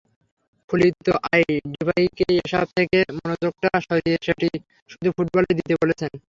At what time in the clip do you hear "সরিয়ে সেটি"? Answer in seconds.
3.87-4.49